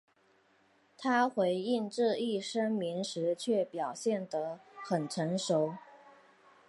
[0.97, 5.75] 他回应这一声明时却表现得很成熟。